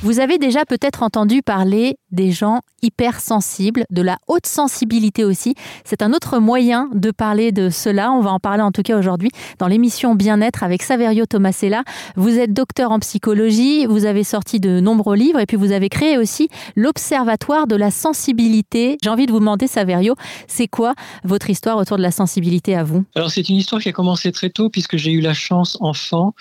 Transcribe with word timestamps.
Vous 0.00 0.20
avez 0.20 0.38
déjà 0.38 0.64
peut-être 0.64 1.02
entendu 1.02 1.42
parler 1.42 1.96
des 2.12 2.30
gens 2.30 2.60
hypersensibles, 2.82 3.84
de 3.90 4.00
la 4.00 4.18
haute 4.28 4.46
sensibilité 4.46 5.24
aussi. 5.24 5.56
C'est 5.84 6.02
un 6.02 6.12
autre 6.12 6.38
moyen 6.38 6.88
de 6.94 7.10
parler 7.10 7.50
de 7.50 7.68
cela. 7.68 8.12
On 8.12 8.20
va 8.20 8.30
en 8.30 8.38
parler 8.38 8.62
en 8.62 8.70
tout 8.70 8.82
cas 8.82 8.96
aujourd'hui 8.96 9.30
dans 9.58 9.66
l'émission 9.66 10.14
Bien-être 10.14 10.62
avec 10.62 10.84
Saverio 10.84 11.26
Tomasella. 11.26 11.82
Vous 12.14 12.38
êtes 12.38 12.52
docteur 12.52 12.92
en 12.92 13.00
psychologie, 13.00 13.86
vous 13.86 14.04
avez 14.04 14.22
sorti 14.22 14.60
de 14.60 14.78
nombreux 14.78 15.16
livres 15.16 15.40
et 15.40 15.46
puis 15.46 15.56
vous 15.56 15.72
avez 15.72 15.88
créé 15.88 16.16
aussi 16.16 16.48
l'Observatoire 16.76 17.66
de 17.66 17.74
la 17.74 17.90
sensibilité. 17.90 18.98
J'ai 19.02 19.10
envie 19.10 19.26
de 19.26 19.32
vous 19.32 19.40
demander, 19.40 19.66
Saverio, 19.66 20.14
c'est 20.46 20.68
quoi 20.68 20.94
votre 21.24 21.50
histoire 21.50 21.76
autour 21.76 21.96
de 21.96 22.02
la 22.02 22.12
sensibilité 22.12 22.76
à 22.76 22.84
vous? 22.84 23.04
Alors 23.16 23.32
c'est 23.32 23.48
une 23.48 23.56
histoire 23.56 23.82
qui 23.82 23.88
a 23.88 23.92
commencé 23.92 24.30
très 24.30 24.50
tôt 24.50 24.70
puisque 24.70 24.96
j'ai 24.96 25.10
eu 25.10 25.20
la 25.20 25.34
chance 25.34 25.76
enfant 25.80 26.34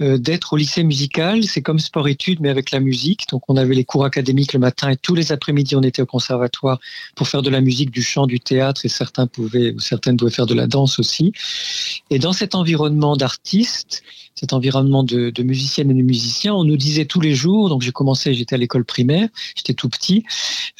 euh, 0.00 0.18
d'être 0.18 0.54
au 0.54 0.56
lycée 0.56 0.82
musical. 0.82 1.44
C'est 1.44 1.62
comme 1.62 1.78
sport-études 1.78 2.40
mais 2.40 2.48
avec 2.48 2.72
la 2.72 2.80
musique 2.80 3.03
donc 3.30 3.42
on 3.48 3.56
avait 3.56 3.74
les 3.74 3.84
cours 3.84 4.04
académiques 4.04 4.52
le 4.52 4.58
matin 4.58 4.90
et 4.90 4.96
tous 4.96 5.14
les 5.14 5.32
après-midi 5.32 5.76
on 5.76 5.82
était 5.82 6.02
au 6.02 6.06
conservatoire 6.06 6.78
pour 7.14 7.28
faire 7.28 7.42
de 7.42 7.50
la 7.50 7.60
musique, 7.60 7.90
du 7.90 8.02
chant, 8.02 8.26
du 8.26 8.40
théâtre 8.40 8.84
et 8.84 8.88
certains 8.88 9.26
pouvaient 9.26 9.72
ou 9.72 9.80
certaines 9.80 10.16
pouvaient 10.16 10.30
faire 10.30 10.46
de 10.46 10.54
la 10.54 10.66
danse 10.66 10.98
aussi. 10.98 11.32
Et 12.10 12.18
dans 12.18 12.32
cet 12.32 12.54
environnement 12.54 13.16
d'artistes, 13.16 14.02
cet 14.34 14.52
environnement 14.52 15.04
de, 15.04 15.32
musiciennes 15.42 15.90
et 15.90 15.94
de 15.94 16.02
musiciens, 16.02 16.54
on 16.54 16.64
nous 16.64 16.76
disait 16.76 17.04
tous 17.04 17.20
les 17.20 17.34
jours, 17.34 17.68
donc 17.68 17.82
j'ai 17.82 17.92
commencé, 17.92 18.34
j'étais 18.34 18.54
à 18.54 18.58
l'école 18.58 18.84
primaire, 18.84 19.28
j'étais 19.56 19.74
tout 19.74 19.88
petit, 19.88 20.24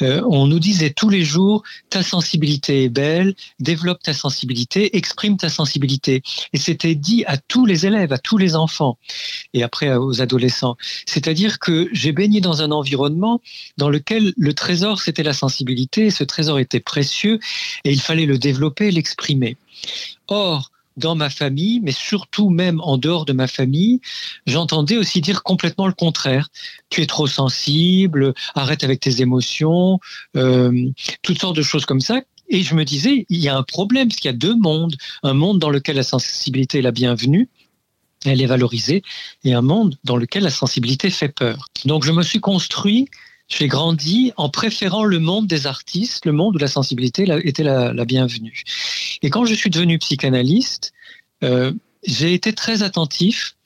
euh, 0.03 0.23
on 0.29 0.47
nous 0.47 0.59
disait 0.59 0.91
tous 0.91 1.09
les 1.09 1.23
jours, 1.23 1.63
ta 1.89 2.03
sensibilité 2.03 2.85
est 2.85 2.89
belle, 2.89 3.35
développe 3.61 4.03
ta 4.03 4.13
sensibilité, 4.13 4.97
exprime 4.97 5.37
ta 5.37 5.49
sensibilité. 5.49 6.23
Et 6.53 6.59
c'était 6.59 6.95
dit 6.95 7.25
à 7.27 7.37
tous 7.37 7.65
les 7.65 7.87
élèves, 7.87 8.13
à 8.13 8.19
tous 8.19 8.39
les 8.39 8.57
enfants, 8.57 8.99
et 9.53 9.63
après 9.63 9.95
aux 9.95 10.21
adolescents. 10.21 10.77
C'est-à-dire 11.07 11.59
que 11.59 11.89
j'ai 11.93 12.13
baigné 12.13 12.41
dans 12.41 12.63
un 12.63 12.73
environnement 12.73 13.41
dans 13.79 13.89
lequel 13.89 14.33
le 14.37 14.53
trésor, 14.53 15.01
c'était 15.01 15.23
la 15.23 15.33
sensibilité, 15.33 16.11
ce 16.11 16.25
trésor 16.25 16.59
était 16.59 16.81
précieux, 16.81 17.39
et 17.85 17.93
il 17.93 18.01
fallait 18.01 18.27
le 18.27 18.39
développer, 18.39 18.91
l'exprimer. 18.91 19.57
Or, 20.29 20.71
dans 20.97 21.15
ma 21.15 21.31
famille, 21.31 21.81
mais 21.81 21.93
surtout 21.93 22.51
même 22.51 22.81
en 22.81 22.99
dehors 22.99 23.25
de 23.25 23.33
ma 23.33 23.47
famille, 23.47 24.01
j'entendais 24.47 24.97
aussi 24.97 25.21
dire 25.21 25.43
complètement 25.43 25.87
le 25.87 25.93
contraire. 25.93 26.49
Tu 26.91 27.03
es 27.03 27.07
trop 27.07 27.27
sensible, 27.27 28.35
arrête 28.55 28.85
avec 28.85 29.01
tes 29.01 29.21
émotions, 29.21 29.99
euh, 30.37 30.91
toutes 31.23 31.41
sortes 31.41 31.57
de 31.57 31.63
choses 31.63 31.87
comme 31.87 32.01
ça. 32.01 32.21
Et 32.49 32.63
je 32.63 32.75
me 32.75 32.85
disais, 32.85 33.27
il 33.29 33.39
y 33.39 33.49
a 33.49 33.57
un 33.57 33.63
problème, 33.63 34.09
parce 34.09 34.21
qu'il 34.21 34.31
y 34.31 34.35
a 34.35 34.37
deux 34.37 34.57
mondes. 34.57 34.97
Un 35.23 35.35
monde 35.35 35.59
dans 35.59 35.71
lequel 35.71 35.97
la 35.97 36.03
sensibilité 36.03 36.79
est 36.79 36.83
la 36.83 36.93
bienvenue, 36.93 37.49
elle 38.25 38.41
est 38.41 38.47
valorisée, 38.47 39.03
et 39.45 39.55
un 39.55 39.63
monde 39.63 39.97
dans 40.05 40.17
lequel 40.17 40.43
la 40.43 40.51
sensibilité 40.51 41.11
fait 41.11 41.29
peur. 41.29 41.69
Donc 41.85 42.05
je 42.05 42.13
me 42.13 42.23
suis 42.23 42.41
construit 42.41 43.09
j'ai 43.49 43.69
grandi 43.69 44.33
en 44.37 44.49
préférant 44.49 45.05
le 45.05 45.19
monde 45.19 45.47
des 45.47 45.67
artistes, 45.67 46.27
le 46.27 46.33
monde 46.33 46.57
où 46.57 46.59
la 46.59 46.69
sensibilité 46.69 47.27
était 47.45 47.63
la, 47.63 48.05
bienvenue. 48.05 48.63
Et 49.23 49.31
quand 49.31 49.45
je 49.45 49.55
suis 49.55 49.71
devenu 49.71 49.99
psychanalyste, 49.99 50.93
euh, 51.43 51.73
j'ai 52.07 52.35
été 52.35 52.53
très 52.53 52.83
attentif 52.83 53.57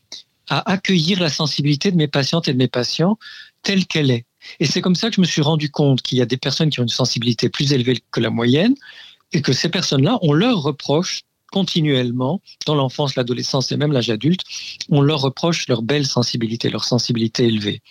à 0.48 0.70
accueillir 0.70 1.20
la 1.20 1.28
sensibilité 1.28 1.90
de 1.90 1.96
mes 1.96 2.08
patientes 2.08 2.48
et 2.48 2.52
de 2.52 2.58
mes 2.58 2.68
patients 2.68 3.18
telle 3.62 3.86
qu'elle 3.86 4.10
est. 4.10 4.24
Et 4.60 4.66
c'est 4.66 4.80
comme 4.80 4.94
ça 4.94 5.10
que 5.10 5.16
je 5.16 5.20
me 5.20 5.26
suis 5.26 5.42
rendu 5.42 5.70
compte 5.70 6.02
qu'il 6.02 6.18
y 6.18 6.22
a 6.22 6.26
des 6.26 6.36
personnes 6.36 6.70
qui 6.70 6.80
ont 6.80 6.84
une 6.84 6.88
sensibilité 6.88 7.48
plus 7.48 7.72
élevée 7.72 8.02
que 8.10 8.20
la 8.20 8.30
moyenne 8.30 8.74
et 9.32 9.42
que 9.42 9.52
ces 9.52 9.68
personnes-là, 9.68 10.18
on 10.22 10.32
leur 10.32 10.62
reproche 10.62 11.22
continuellement, 11.50 12.40
dans 12.66 12.74
l'enfance, 12.74 13.16
l'adolescence 13.16 13.72
et 13.72 13.76
même 13.76 13.92
l'âge 13.92 14.10
adulte, 14.10 14.42
on 14.88 15.00
leur 15.00 15.20
reproche 15.20 15.68
leur 15.68 15.82
belle 15.82 16.06
sensibilité, 16.06 16.70
leur 16.70 16.84
sensibilité 16.84 17.44
élevée. 17.46 17.82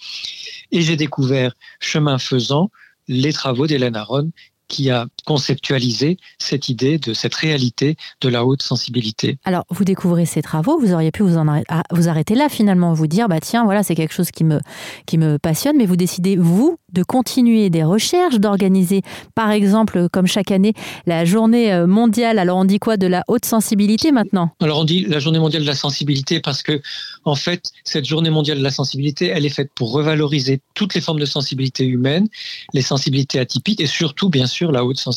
Et 0.72 0.82
j'ai 0.82 0.96
découvert, 0.96 1.54
chemin 1.80 2.18
faisant, 2.18 2.70
les 3.08 3.34
travaux 3.34 3.68
d'Hélène 3.68 3.96
Aron 3.96 4.32
qui 4.68 4.90
a 4.90 5.08
conceptualisé 5.28 6.18
cette 6.40 6.70
idée 6.70 7.00
de 7.00 7.14
cette 7.14 7.36
réalité 7.36 7.98
de 8.22 8.30
la 8.30 8.46
haute 8.46 8.62
sensibilité. 8.62 9.38
Alors, 9.44 9.66
vous 9.70 9.84
découvrez 9.84 10.26
ces 10.26 10.42
travaux, 10.42 10.80
vous 10.80 10.94
auriez 10.94 11.12
pu 11.12 11.22
vous, 11.22 11.36
en 11.36 11.50
arrêter, 11.50 11.74
vous 11.92 12.08
arrêter 12.08 12.34
là 12.34 12.48
finalement, 12.48 12.94
vous 12.94 13.08
dire, 13.08 13.28
bah 13.28 13.42
tiens, 13.42 13.66
voilà, 13.66 13.84
c'est 13.84 13.94
quelque 13.94 14.14
chose 14.14 14.32
qui 14.32 14.46
me, 14.46 14.62
qui 15.06 15.18
me 15.18 15.38
passionne, 15.38 15.76
mais 15.76 15.86
vous 15.86 15.98
décidez, 15.98 16.38
vous, 16.38 16.78
de 16.94 17.04
continuer 17.04 17.70
des 17.70 17.84
recherches, 17.84 18.40
d'organiser, 18.40 19.02
par 19.36 19.52
exemple, 19.52 20.08
comme 20.08 20.28
chaque 20.28 20.50
année, 20.50 20.74
la 21.06 21.26
journée 21.26 21.74
euh, 21.74 21.88
mondiale, 21.88 22.40
alors 22.40 22.58
on 22.58 22.66
dit 22.66 22.80
quoi, 22.80 22.96
de 22.96 23.08
la 23.08 23.24
haute 23.28 23.44
sensibilité 23.44 24.14
maintenant? 24.14 24.52
Alors 24.62 24.80
on 24.80 24.86
dit 24.86 25.04
la 25.04 25.20
journée 25.20 25.40
mondiale 25.40 25.64
de 25.64 25.68
la 25.68 25.76
sensibilité 25.76 26.40
parce 26.40 26.64
que, 26.64 26.82
en 27.26 27.36
fait, 27.36 27.72
cette 27.84 28.06
journée 28.06 28.30
mondiale 28.30 28.60
de 28.60 28.64
la 28.64 28.72
sensibilité, 28.72 29.28
elle 29.28 29.46
est 29.46 29.50
faite 29.50 29.72
pour 29.76 29.92
revaloriser 29.92 30.62
toutes 30.74 30.96
les 30.96 31.02
formes 31.02 31.20
de 31.20 31.26
sensibilité 31.26 31.86
humaine, 31.86 32.30
les 32.74 32.82
sensibilités 32.82 33.40
atypiques 33.40 33.82
et 33.82 33.88
surtout, 33.88 34.30
bien 34.30 34.48
sûr, 34.48 34.72
la 34.72 34.86
haute 34.86 34.98
sensibilité. 34.98 35.17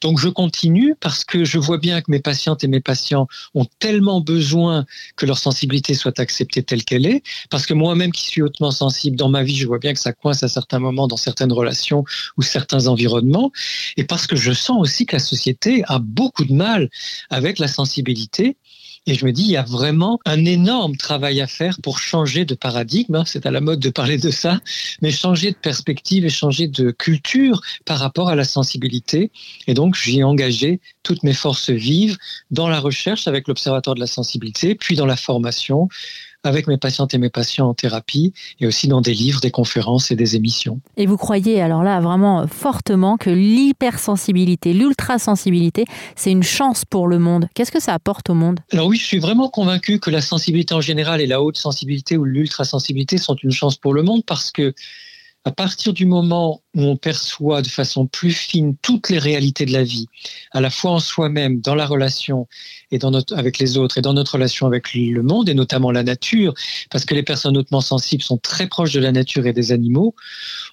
Donc 0.00 0.18
je 0.18 0.28
continue 0.28 0.94
parce 1.00 1.24
que 1.24 1.44
je 1.44 1.58
vois 1.58 1.78
bien 1.78 2.00
que 2.00 2.10
mes 2.10 2.20
patientes 2.20 2.64
et 2.64 2.68
mes 2.68 2.80
patients 2.80 3.26
ont 3.54 3.66
tellement 3.78 4.20
besoin 4.20 4.86
que 5.16 5.26
leur 5.26 5.38
sensibilité 5.38 5.94
soit 5.94 6.18
acceptée 6.20 6.62
telle 6.62 6.84
qu'elle 6.84 7.06
est, 7.06 7.22
parce 7.50 7.66
que 7.66 7.74
moi-même 7.74 8.12
qui 8.12 8.24
suis 8.24 8.42
hautement 8.42 8.70
sensible 8.70 9.16
dans 9.16 9.28
ma 9.28 9.42
vie, 9.42 9.56
je 9.56 9.66
vois 9.66 9.78
bien 9.78 9.92
que 9.92 10.00
ça 10.00 10.12
coince 10.12 10.42
à 10.42 10.48
certains 10.48 10.78
moments 10.78 11.08
dans 11.08 11.16
certaines 11.16 11.52
relations 11.52 12.04
ou 12.36 12.42
certains 12.42 12.86
environnements, 12.86 13.50
et 13.96 14.04
parce 14.04 14.26
que 14.26 14.36
je 14.36 14.52
sens 14.52 14.78
aussi 14.80 15.06
que 15.06 15.16
la 15.16 15.20
société 15.20 15.82
a 15.86 15.98
beaucoup 15.98 16.44
de 16.44 16.52
mal 16.52 16.88
avec 17.30 17.58
la 17.58 17.68
sensibilité 17.68 18.56
et 19.08 19.14
je 19.14 19.24
me 19.24 19.32
dis, 19.32 19.42
il 19.42 19.50
y 19.50 19.56
a 19.56 19.62
vraiment 19.62 20.20
un 20.26 20.44
énorme 20.44 20.94
travail 20.96 21.40
à 21.40 21.46
faire 21.46 21.78
pour 21.82 21.98
changer 21.98 22.44
de 22.44 22.54
paradigme. 22.54 23.14
Hein. 23.14 23.24
C'est 23.26 23.46
à 23.46 23.50
la 23.50 23.62
mode 23.62 23.80
de 23.80 23.88
parler 23.88 24.18
de 24.18 24.30
ça, 24.30 24.60
mais 25.00 25.10
changer 25.10 25.52
de 25.52 25.56
perspective 25.56 26.26
et 26.26 26.28
changer 26.28 26.68
de 26.68 26.90
culture 26.90 27.62
par 27.86 27.98
rapport 27.98 28.28
à 28.28 28.34
la 28.34 28.44
sensibilité. 28.44 29.32
Et 29.66 29.72
donc, 29.72 29.96
j'y 29.96 30.22
engagé 30.22 30.80
toutes 31.02 31.22
mes 31.22 31.32
forces 31.32 31.70
vives 31.70 32.18
dans 32.50 32.68
la 32.68 32.80
recherche 32.80 33.26
avec 33.26 33.48
l'Observatoire 33.48 33.94
de 33.94 34.00
la 34.00 34.06
sensibilité, 34.06 34.74
puis 34.74 34.94
dans 34.94 35.06
la 35.06 35.16
formation, 35.16 35.88
avec 36.44 36.66
mes 36.66 36.78
patientes 36.78 37.14
et 37.14 37.18
mes 37.18 37.30
patients 37.30 37.68
en 37.68 37.74
thérapie 37.74 38.32
et 38.60 38.66
aussi 38.66 38.88
dans 38.88 39.00
des 39.00 39.14
livres, 39.14 39.40
des 39.40 39.50
conférences 39.50 40.10
et 40.10 40.16
des 40.16 40.36
émissions. 40.36 40.80
Et 40.96 41.06
vous 41.06 41.16
croyez 41.16 41.60
alors 41.60 41.82
là 41.82 42.00
vraiment 42.00 42.46
fortement 42.46 43.16
que 43.16 43.30
l'hypersensibilité, 43.30 44.72
l'ultrasensibilité, 44.72 45.84
c'est 46.16 46.30
une 46.30 46.42
chance 46.42 46.84
pour 46.84 47.08
le 47.08 47.18
monde. 47.18 47.48
Qu'est-ce 47.54 47.72
que 47.72 47.80
ça 47.80 47.94
apporte 47.94 48.30
au 48.30 48.34
monde? 48.34 48.60
Alors 48.72 48.86
oui, 48.86 48.96
je 48.96 49.04
suis 49.04 49.18
vraiment 49.18 49.48
convaincu 49.48 49.98
que 49.98 50.10
la 50.10 50.20
sensibilité 50.20 50.74
en 50.74 50.80
général 50.80 51.20
et 51.20 51.26
la 51.26 51.42
haute 51.42 51.56
sensibilité 51.56 52.16
ou 52.16 52.24
l'ultrasensibilité 52.24 53.18
sont 53.18 53.36
une 53.42 53.52
chance 53.52 53.76
pour 53.76 53.92
le 53.92 54.02
monde 54.02 54.22
parce 54.26 54.50
que 54.50 54.74
à 55.44 55.52
partir 55.52 55.92
du 55.92 56.04
moment 56.04 56.62
où 56.78 56.82
on 56.82 56.96
perçoit 56.96 57.60
de 57.60 57.66
façon 57.66 58.06
plus 58.06 58.30
fine 58.32 58.76
toutes 58.82 59.10
les 59.10 59.18
réalités 59.18 59.66
de 59.66 59.72
la 59.72 59.82
vie, 59.82 60.06
à 60.52 60.60
la 60.60 60.70
fois 60.70 60.92
en 60.92 61.00
soi-même, 61.00 61.60
dans 61.60 61.74
la 61.74 61.86
relation 61.86 62.46
et 62.92 62.98
dans 62.98 63.10
notre, 63.10 63.36
avec 63.36 63.58
les 63.58 63.76
autres 63.78 63.98
et 63.98 64.00
dans 64.00 64.12
notre 64.12 64.34
relation 64.34 64.64
avec 64.68 64.94
le 64.94 65.22
monde 65.24 65.48
et 65.48 65.54
notamment 65.54 65.90
la 65.90 66.04
nature, 66.04 66.54
parce 66.90 67.04
que 67.04 67.14
les 67.14 67.24
personnes 67.24 67.56
hautement 67.56 67.80
sensibles 67.80 68.22
sont 68.22 68.38
très 68.38 68.68
proches 68.68 68.92
de 68.92 69.00
la 69.00 69.10
nature 69.10 69.44
et 69.48 69.52
des 69.52 69.72
animaux, 69.72 70.14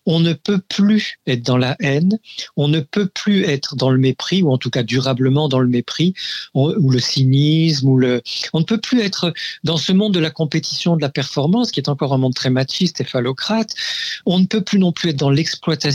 on 0.05 0.19
ne 0.19 0.33
peut 0.33 0.59
plus 0.59 1.17
être 1.25 1.41
dans 1.41 1.57
la 1.57 1.75
haine, 1.79 2.19
on 2.55 2.67
ne 2.67 2.81
peut 2.81 3.07
plus 3.07 3.43
être 3.45 3.75
dans 3.75 3.89
le 3.89 3.97
mépris 3.97 4.43
ou 4.43 4.51
en 4.51 4.59
tout 4.59 4.69
cas 4.69 4.83
durablement 4.83 5.49
dans 5.49 5.59
le 5.59 5.67
mépris 5.67 6.13
ou 6.53 6.91
le 6.91 6.99
cynisme 6.99 7.89
ou 7.89 7.97
le, 7.97 8.21
on 8.53 8.59
ne 8.59 8.65
peut 8.65 8.79
plus 8.79 9.01
être 9.01 9.33
dans 9.63 9.77
ce 9.77 9.91
monde 9.91 10.13
de 10.13 10.19
la 10.19 10.29
compétition, 10.29 10.95
de 10.95 11.01
la 11.01 11.09
performance 11.09 11.71
qui 11.71 11.79
est 11.79 11.89
encore 11.89 12.13
un 12.13 12.19
monde 12.19 12.35
très 12.35 12.51
machiste 12.51 13.01
et 13.01 13.05
phallocrate. 13.05 13.73
On 14.27 14.37
ne 14.37 14.45
peut 14.45 14.61
plus 14.61 14.77
non 14.77 14.91
plus 14.91 15.09
être 15.09 15.17
dans 15.17 15.31
l'exploitation 15.31 15.94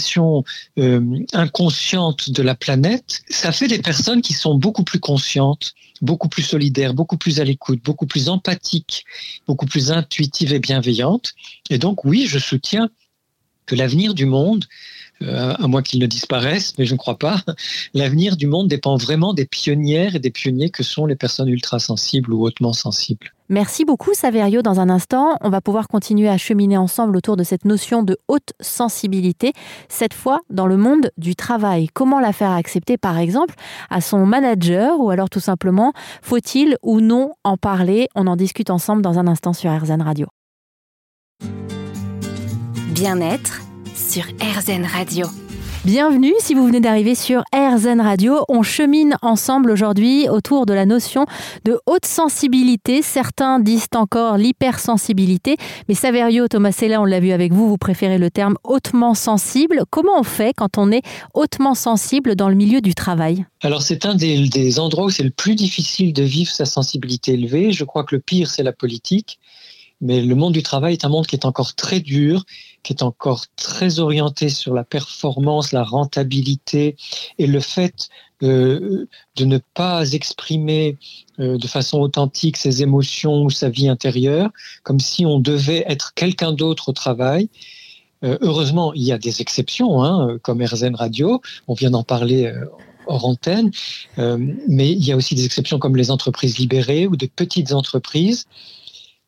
euh, 0.79 1.19
inconsciente 1.33 2.31
de 2.31 2.43
la 2.43 2.55
planète. 2.55 3.23
Ça 3.29 3.53
fait 3.53 3.69
des 3.69 3.81
personnes 3.81 4.23
qui 4.23 4.33
sont 4.33 4.55
beaucoup 4.55 4.85
plus 4.85 5.01
conscientes, 5.01 5.75
beaucoup 6.01 6.29
plus 6.29 6.43
solidaires, 6.43 6.95
beaucoup 6.95 7.17
plus 7.17 7.41
à 7.41 7.45
l'écoute, 7.45 7.83
beaucoup 7.83 8.07
plus 8.07 8.29
empathiques, 8.29 9.05
beaucoup 9.47 9.67
plus 9.67 9.91
intuitives 9.91 10.53
et 10.53 10.59
bienveillantes. 10.59 11.35
Et 11.71 11.79
donc 11.79 12.05
oui, 12.05 12.27
je 12.27 12.39
soutiens 12.39 12.91
que 13.67 13.75
l'avenir 13.75 14.15
du 14.15 14.27
monde, 14.27 14.65
euh, 15.23 15.55
à 15.59 15.69
moins 15.69 15.83
qu'il 15.83 16.01
ne 16.01 16.07
disparaisse, 16.07 16.75
mais 16.79 16.87
je 16.87 16.95
ne 16.95 16.99
crois 16.99 17.19
pas, 17.19 17.43
l'avenir 17.95 18.37
du 18.37 18.47
monde 18.47 18.69
dépend 18.69 18.97
vraiment 18.97 19.35
des 19.35 19.47
pionnières 19.47 20.17
et 20.17 20.19
des 20.19 20.31
pionniers 20.31 20.71
que 20.71 20.83
sont 20.83 21.07
les 21.07 21.17
personnes 21.17 21.49
ultra 21.49 21.79
sensibles 21.79 22.33
ou 22.33 22.45
hautement 22.45 22.73
sensibles. 22.73 23.33
Merci 23.51 23.85
beaucoup 23.85 24.15
Saverio. 24.15 24.63
Dans 24.63 24.79
un 24.79 24.89
instant, 24.89 25.37
on 25.41 25.51
va 25.51 25.61
pouvoir 25.61 25.89
continuer 25.89 26.29
à 26.29 26.39
cheminer 26.39 26.77
ensemble 26.77 27.17
autour 27.17 27.37
de 27.37 27.43
cette 27.43 27.65
notion 27.65 28.05
de 28.05 28.17
haute 28.29 28.53
sensibilité, 28.61 29.53
cette 29.89 30.15
fois 30.15 30.39
dans 30.51 30.69
le 30.69 30.77
monde 30.77 31.11
du 31.19 31.35
travail. 31.35 31.89
Comment 31.93 32.21
la 32.21 32.33
faire 32.33 32.53
accepter 32.53 32.97
par 32.97 33.19
exemple 33.19 33.57
à 33.91 34.01
son 34.01 34.25
manager 34.25 35.01
ou 35.01 35.11
alors 35.11 35.29
tout 35.29 35.41
simplement 35.41 35.93
faut-il 36.23 36.77
ou 36.85 37.01
non 37.01 37.33
en 37.43 37.57
parler? 37.57 38.07
On 38.15 38.29
en 38.29 38.37
discute 38.37 38.71
ensemble 38.71 39.03
dans 39.03 39.19
un 39.19 39.27
instant 39.27 39.53
sur 39.53 39.77
RZN 39.77 40.03
Radio. 40.03 40.29
Bien-être 42.95 43.63
sur 43.97 44.23
RZN 44.41 44.85
Radio. 44.85 45.27
Bienvenue 45.87 46.35
si 46.41 46.53
vous 46.53 46.67
venez 46.67 46.83
d'arriver 46.83 47.15
sur 47.15 47.43
RZN 47.55 48.03
Radio. 48.03 48.45
On 48.51 48.63
chemine 48.63 49.17
ensemble 49.23 49.71
aujourd'hui 49.71 50.29
autour 50.29 50.67
de 50.67 50.75
la 50.75 50.85
notion 50.85 51.25
de 51.65 51.81
haute 51.87 52.05
sensibilité. 52.05 53.01
Certains 53.01 53.61
disent 53.61 53.89
encore 53.95 54.37
l'hypersensibilité, 54.37 55.57
mais 55.89 55.95
Saverio 55.95 56.49
Tomasella, 56.49 57.01
on 57.01 57.07
l'a 57.07 57.19
vu 57.19 57.33
avec 57.33 57.55
vous, 57.55 57.67
vous 57.67 57.79
préférez 57.79 58.19
le 58.19 58.29
terme 58.31 58.57
hautement 58.63 59.15
sensible. 59.15 59.85
Comment 59.89 60.21
on 60.21 60.23
fait 60.23 60.53
quand 60.55 60.77
on 60.77 60.93
est 60.93 61.01
hautement 61.33 61.75
sensible 61.75 62.37
dans 62.37 62.51
le 62.51 62.57
milieu 62.57 62.83
du 62.83 62.95
travail? 62.95 63.47
Alors 63.63 63.81
c'est 63.81 64.05
un 64.05 64.15
des, 64.15 64.51
des 64.51 64.79
endroits 64.81 65.07
où 65.07 65.11
c'est 65.11 65.23
le 65.23 65.31
plus 65.31 65.55
difficile 65.55 66.13
de 66.13 66.23
vivre 66.23 66.51
sa 66.51 66.67
sensibilité 66.67 67.33
élevée. 67.33 67.73
Je 67.73 67.85
crois 67.85 68.05
que 68.05 68.15
le 68.15 68.21
pire, 68.21 68.51
c'est 68.51 68.63
la 68.63 68.73
politique. 68.73 69.39
Mais 70.01 70.23
le 70.23 70.35
monde 70.35 70.55
du 70.55 70.63
travail 70.63 70.95
est 70.95 71.05
un 71.05 71.09
monde 71.09 71.27
qui 71.27 71.37
est 71.37 71.45
encore 71.45 71.75
très 71.75 72.01
dur, 72.01 72.45
qui 72.83 72.93
est 72.93 73.03
encore 73.03 73.45
très 73.57 73.99
orienté 73.99 74.49
sur 74.49 74.73
la 74.73 74.85
performance, 74.85 75.73
la 75.73 75.85
rentabilité 75.85 76.97
et 77.39 77.47
le 77.47 77.61
fait 77.61 78.09
euh, 78.43 79.07
de 79.37 79.45
ne 79.45 79.59
pas 79.75 80.11
exprimer 80.13 80.97
euh, 81.39 81.59
de 81.59 81.67
façon 81.67 81.99
authentique 82.01 82.57
ses 82.57 82.83
émotions 82.83 83.43
ou 83.43 83.51
sa 83.51 83.69
vie 83.69 83.89
intérieure, 83.89 84.51
comme 84.83 85.01
si 85.01 85.27
on 85.27 85.39
devait 85.39 85.85
être 85.87 86.15
quelqu'un 86.15 86.53
d'autre 86.53 86.89
au 86.89 86.93
travail. 86.93 87.51
Euh, 88.25 88.39
heureusement, 88.41 88.95
il 88.95 89.03
y 89.03 89.13
a 89.13 89.19
des 89.19 89.43
exceptions, 89.43 90.03
hein, 90.03 90.39
comme 90.43 90.63
RZN 90.63 90.95
Radio, 90.95 91.43
on 91.69 91.75
vient 91.75 91.91
d'en 91.91 92.03
parler 92.03 92.51
hors 93.07 93.27
antenne, 93.27 93.71
mais 94.17 94.93
il 94.93 95.05
y 95.05 95.13
a 95.13 95.17
aussi 95.17 95.35
des 95.35 95.45
exceptions 95.45 95.79
comme 95.79 95.97
les 95.97 96.11
entreprises 96.11 96.59
libérées 96.59 97.07
ou 97.07 97.17
de 97.17 97.27
petites 97.27 97.73
entreprises 97.73 98.47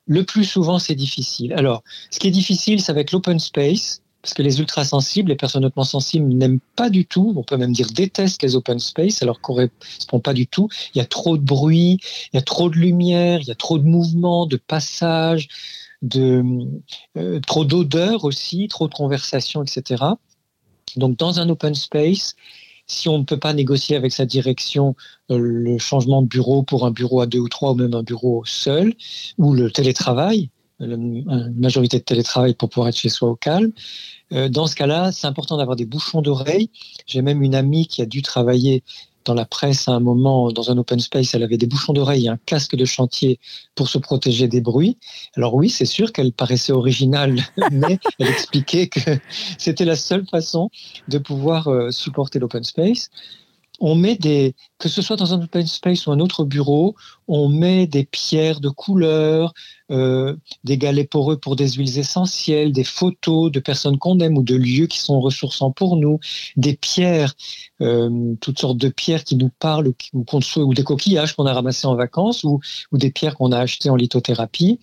le 0.06 0.24
plus 0.24 0.44
souvent, 0.44 0.78
c'est 0.78 0.94
difficile. 0.94 1.52
Alors, 1.54 1.82
ce 2.10 2.18
qui 2.18 2.28
est 2.28 2.32
difficile, 2.32 2.80
c'est 2.80 2.90
avec 2.90 3.12
l'open 3.12 3.38
space, 3.38 4.02
parce 4.22 4.34
que 4.34 4.42
les 4.42 4.60
ultra-sensibles, 4.60 5.30
les 5.30 5.36
personnes 5.36 5.64
hautement 5.64 5.84
sensibles 5.84 6.28
n'aiment 6.28 6.60
pas 6.76 6.90
du 6.90 7.06
tout, 7.06 7.34
on 7.36 7.42
peut 7.42 7.56
même 7.56 7.72
dire 7.72 7.88
détestent 7.92 8.42
les 8.42 8.54
open 8.54 8.78
space, 8.78 9.20
alors 9.22 9.40
qu'on 9.40 9.54
ne 9.54 9.66
correspond 9.66 10.20
pas 10.20 10.32
du 10.32 10.46
tout. 10.46 10.68
Il 10.94 10.98
y 10.98 11.00
a 11.00 11.04
trop 11.04 11.36
de 11.36 11.42
bruit, 11.42 11.98
il 12.32 12.36
y 12.36 12.38
a 12.38 12.42
trop 12.42 12.70
de 12.70 12.76
lumière, 12.76 13.40
il 13.40 13.48
y 13.48 13.50
a 13.50 13.56
trop 13.56 13.78
de 13.78 13.84
mouvement, 13.84 14.46
de 14.46 14.56
passage, 14.56 15.48
de, 16.02 16.44
euh, 17.16 17.40
trop 17.40 17.64
d'odeur 17.64 18.24
aussi, 18.24 18.68
trop 18.68 18.88
de 18.88 18.94
conversation, 18.94 19.62
etc. 19.62 20.04
Donc, 20.96 21.16
dans 21.16 21.40
un 21.40 21.48
open 21.48 21.74
space, 21.74 22.36
si 22.92 23.08
on 23.08 23.18
ne 23.18 23.24
peut 23.24 23.38
pas 23.38 23.54
négocier 23.54 23.96
avec 23.96 24.12
sa 24.12 24.26
direction 24.26 24.94
euh, 25.30 25.38
le 25.38 25.78
changement 25.78 26.22
de 26.22 26.28
bureau 26.28 26.62
pour 26.62 26.86
un 26.86 26.90
bureau 26.90 27.20
à 27.20 27.26
deux 27.26 27.38
ou 27.38 27.48
trois 27.48 27.72
ou 27.72 27.74
même 27.74 27.94
un 27.94 28.02
bureau 28.02 28.44
seul, 28.44 28.94
ou 29.38 29.54
le 29.54 29.70
télétravail, 29.70 30.50
une 30.80 31.54
majorité 31.56 31.98
de 31.98 32.04
télétravail 32.04 32.54
pour 32.54 32.68
pouvoir 32.68 32.88
être 32.88 32.96
chez 32.96 33.08
soi 33.08 33.28
au 33.30 33.36
calme, 33.36 33.72
euh, 34.32 34.48
dans 34.48 34.66
ce 34.66 34.74
cas-là, 34.74 35.12
c'est 35.12 35.26
important 35.26 35.56
d'avoir 35.56 35.76
des 35.76 35.84
bouchons 35.84 36.22
d'oreille. 36.22 36.70
J'ai 37.06 37.22
même 37.22 37.42
une 37.42 37.54
amie 37.54 37.86
qui 37.86 38.02
a 38.02 38.06
dû 38.06 38.22
travailler 38.22 38.82
dans 39.24 39.34
la 39.34 39.44
presse 39.44 39.88
à 39.88 39.92
un 39.92 40.00
moment, 40.00 40.50
dans 40.52 40.70
un 40.70 40.78
open 40.78 41.00
space, 41.00 41.34
elle 41.34 41.42
avait 41.42 41.56
des 41.56 41.66
bouchons 41.66 41.92
d'oreille 41.92 42.26
et 42.26 42.28
un 42.28 42.38
casque 42.46 42.76
de 42.76 42.84
chantier 42.84 43.38
pour 43.74 43.88
se 43.88 43.98
protéger 43.98 44.48
des 44.48 44.60
bruits. 44.60 44.98
Alors 45.36 45.54
oui, 45.54 45.70
c'est 45.70 45.86
sûr 45.86 46.12
qu'elle 46.12 46.32
paraissait 46.32 46.72
originale, 46.72 47.40
mais 47.70 47.98
elle 48.18 48.28
expliquait 48.28 48.88
que 48.88 49.18
c'était 49.58 49.84
la 49.84 49.96
seule 49.96 50.26
façon 50.26 50.70
de 51.08 51.18
pouvoir 51.18 51.68
euh, 51.68 51.90
supporter 51.90 52.38
l'open 52.38 52.64
space 52.64 53.10
on 53.82 53.96
met 53.96 54.14
des, 54.14 54.54
que 54.78 54.88
ce 54.88 55.02
soit 55.02 55.16
dans 55.16 55.34
un 55.34 55.42
open 55.42 55.66
space 55.66 56.06
ou 56.06 56.12
un 56.12 56.20
autre 56.20 56.44
bureau, 56.44 56.94
on 57.26 57.48
met 57.48 57.88
des 57.88 58.04
pierres 58.04 58.60
de 58.60 58.68
couleur, 58.68 59.52
euh, 59.90 60.36
des 60.62 60.78
galets 60.78 61.10
poreux 61.10 61.36
pour 61.36 61.56
des 61.56 61.68
huiles 61.72 61.98
essentielles, 61.98 62.70
des 62.72 62.84
photos 62.84 63.50
de 63.50 63.58
personnes 63.58 63.98
qu'on 63.98 64.20
aime 64.20 64.38
ou 64.38 64.44
de 64.44 64.54
lieux 64.54 64.86
qui 64.86 65.00
sont 65.00 65.20
ressourçants 65.20 65.72
pour 65.72 65.96
nous, 65.96 66.20
des 66.56 66.76
pierres, 66.76 67.34
euh, 67.80 68.36
toutes 68.40 68.60
sortes 68.60 68.78
de 68.78 68.88
pierres 68.88 69.24
qui 69.24 69.34
nous 69.34 69.50
parlent 69.58 69.88
ou, 70.12 70.24
ou 70.56 70.74
des 70.74 70.84
coquillages 70.84 71.34
qu'on 71.34 71.46
a 71.46 71.52
ramassés 71.52 71.88
en 71.88 71.96
vacances 71.96 72.44
ou, 72.44 72.60
ou 72.92 72.98
des 72.98 73.10
pierres 73.10 73.36
qu'on 73.36 73.50
a 73.50 73.58
achetées 73.58 73.90
en 73.90 73.96
lithothérapie. 73.96 74.78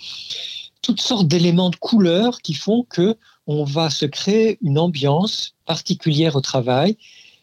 Toutes 0.82 1.00
sortes 1.00 1.28
d'éléments 1.28 1.70
de 1.70 1.78
couleur 1.78 2.42
qui 2.42 2.54
font 2.54 2.86
que 2.90 3.16
on 3.48 3.64
va 3.64 3.90
se 3.90 4.06
créer 4.06 4.58
une 4.62 4.78
ambiance 4.78 5.56
particulière 5.66 6.36
au 6.36 6.42
travail 6.42 6.98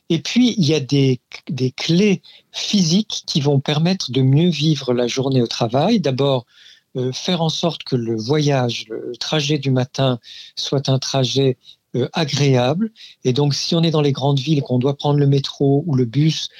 et 0.08 0.20
puis, 0.20 0.54
il 0.56 0.64
y 0.64 0.74
a 0.74 0.80
des, 0.80 1.20
des, 1.48 1.72
clés 1.72 2.22
physiques 2.52 3.24
qui 3.26 3.40
vont 3.40 3.58
permettre 3.58 4.12
de 4.12 4.22
mieux 4.22 4.48
vivre 4.50 4.92
la 4.92 5.08
journée 5.08 5.42
au 5.42 5.48
travail. 5.48 6.00
D'abord, 6.00 6.46
euh, 6.96 7.12
faire 7.12 7.42
en 7.42 7.48
sorte 7.48 7.82
que 7.82 7.96
le 7.96 8.16
voyage, 8.16 8.86
le 8.88 9.16
trajet 9.18 9.58
du 9.58 9.70
matin 9.70 10.18
soit 10.54 10.88
un 10.88 10.98
trajet 11.00 11.58
euh, 11.96 12.08
agréable. 12.12 12.92
Et 13.24 13.32
donc, 13.32 13.54
si 13.54 13.74
on 13.74 13.82
est 13.82 13.90
dans 13.90 14.00
les 14.00 14.12
grandes 14.12 14.38
villes 14.38 14.62
qu'on 14.62 14.78
doit 14.78 14.96
prendre 14.96 15.18
le 15.18 15.26
métro 15.26 15.82
ou 15.86 15.96
le 15.96 16.04
bus, 16.04 16.50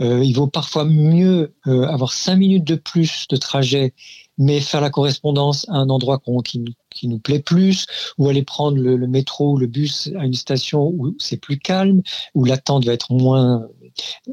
euh, 0.00 0.24
il 0.24 0.32
vaut 0.34 0.46
parfois 0.46 0.84
mieux 0.84 1.54
avoir 1.66 2.12
cinq 2.12 2.36
minutes 2.36 2.64
de 2.64 2.74
plus 2.74 3.28
de 3.28 3.36
trajet 3.36 3.94
mais 4.38 4.60
faire 4.60 4.80
la 4.80 4.90
correspondance 4.90 5.68
à 5.68 5.74
un 5.74 5.88
endroit 5.88 6.20
qui, 6.44 6.64
nous 7.04 7.18
plaît 7.18 7.40
plus, 7.40 7.86
ou 8.18 8.28
aller 8.28 8.42
prendre 8.42 8.78
le, 8.78 9.06
métro 9.06 9.52
ou 9.52 9.56
le 9.56 9.66
bus 9.66 10.10
à 10.18 10.24
une 10.24 10.34
station 10.34 10.86
où 10.86 11.14
c'est 11.18 11.36
plus 11.36 11.58
calme, 11.58 12.02
où 12.34 12.44
l'attente 12.44 12.84
va 12.84 12.92
être 12.92 13.12
moins, 13.12 13.66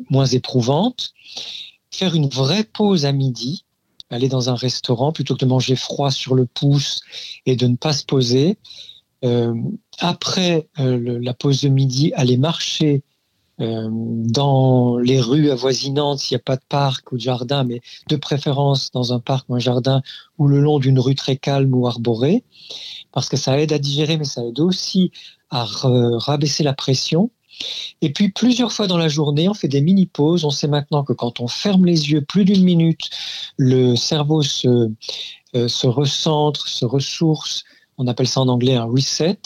moins 0.09 0.25
éprouvante. 0.25 1.13
Faire 1.91 2.15
une 2.15 2.29
vraie 2.29 2.63
pause 2.63 3.05
à 3.05 3.11
midi, 3.11 3.65
aller 4.09 4.29
dans 4.29 4.49
un 4.49 4.55
restaurant 4.55 5.11
plutôt 5.11 5.35
que 5.35 5.39
de 5.39 5.49
manger 5.49 5.75
froid 5.75 6.11
sur 6.11 6.35
le 6.35 6.45
pouce 6.45 7.01
et 7.45 7.55
de 7.55 7.67
ne 7.67 7.75
pas 7.75 7.93
se 7.93 8.05
poser. 8.05 8.57
Euh, 9.23 9.53
après 9.99 10.67
euh, 10.79 11.19
la 11.21 11.33
pause 11.33 11.61
de 11.61 11.69
midi, 11.69 12.11
aller 12.15 12.37
marcher 12.37 13.03
euh, 13.61 13.87
dans 13.91 14.97
les 14.97 15.21
rues 15.21 15.51
avoisinantes, 15.51 16.19
s'il 16.19 16.35
n'y 16.35 16.41
a 16.41 16.43
pas 16.43 16.55
de 16.55 16.65
parc 16.67 17.11
ou 17.11 17.15
de 17.15 17.21
jardin, 17.21 17.63
mais 17.63 17.81
de 18.09 18.15
préférence 18.15 18.91
dans 18.91 19.13
un 19.13 19.19
parc 19.19 19.47
ou 19.49 19.55
un 19.55 19.59
jardin 19.59 20.01
ou 20.37 20.47
le 20.47 20.59
long 20.59 20.79
d'une 20.79 20.99
rue 20.99 21.15
très 21.15 21.37
calme 21.37 21.73
ou 21.73 21.87
arborée, 21.87 22.43
parce 23.11 23.29
que 23.29 23.37
ça 23.37 23.59
aide 23.59 23.71
à 23.71 23.79
digérer, 23.79 24.17
mais 24.17 24.25
ça 24.25 24.43
aide 24.43 24.59
aussi 24.59 25.11
à 25.51 25.65
rabaisser 25.65 26.63
la 26.63 26.73
pression. 26.73 27.29
Et 28.01 28.11
puis 28.11 28.29
plusieurs 28.29 28.71
fois 28.71 28.87
dans 28.87 28.97
la 28.97 29.09
journée, 29.09 29.47
on 29.49 29.53
fait 29.53 29.67
des 29.67 29.81
mini-pauses. 29.81 30.45
On 30.45 30.49
sait 30.49 30.67
maintenant 30.67 31.03
que 31.03 31.13
quand 31.13 31.39
on 31.39 31.47
ferme 31.47 31.85
les 31.85 32.11
yeux 32.11 32.21
plus 32.21 32.45
d'une 32.45 32.63
minute, 32.63 33.09
le 33.57 33.95
cerveau 33.95 34.41
se, 34.41 34.89
euh, 35.55 35.67
recentre, 35.83 36.67
se 36.67 36.85
ressource. 36.85 37.63
On 37.97 38.07
appelle 38.07 38.27
ça 38.27 38.41
en 38.41 38.47
anglais 38.47 38.75
un 38.75 38.85
reset. 38.85 39.37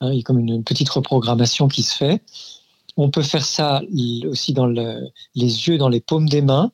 Hein, 0.00 0.12
il 0.12 0.18
y 0.18 0.20
a 0.20 0.22
comme 0.22 0.38
une 0.38 0.64
petite 0.64 0.88
reprogrammation 0.88 1.68
qui 1.68 1.82
se 1.82 1.94
fait. 1.94 2.22
On 3.02 3.08
peut 3.08 3.22
faire 3.22 3.46
ça 3.46 3.80
aussi 4.26 4.52
dans 4.52 4.66
les 4.66 5.04
yeux, 5.34 5.78
dans 5.78 5.88
les 5.88 6.00
paumes 6.00 6.28
des 6.28 6.42
mains, 6.42 6.70